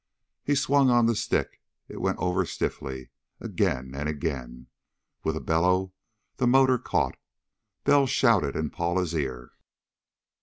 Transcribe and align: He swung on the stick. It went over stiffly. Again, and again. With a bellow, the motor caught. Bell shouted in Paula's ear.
He 0.43 0.55
swung 0.55 0.89
on 0.89 1.05
the 1.05 1.13
stick. 1.15 1.61
It 1.87 2.01
went 2.01 2.17
over 2.17 2.43
stiffly. 2.43 3.11
Again, 3.39 3.93
and 3.93 4.09
again. 4.09 4.65
With 5.23 5.35
a 5.35 5.39
bellow, 5.39 5.93
the 6.37 6.47
motor 6.47 6.79
caught. 6.79 7.17
Bell 7.83 8.07
shouted 8.07 8.55
in 8.55 8.71
Paula's 8.71 9.13
ear. 9.13 9.51